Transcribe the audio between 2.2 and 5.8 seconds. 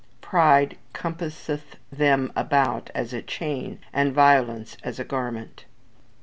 about as a chain, and violence as a garment."